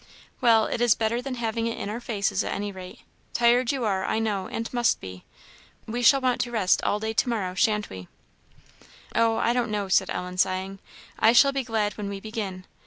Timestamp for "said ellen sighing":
9.89-10.79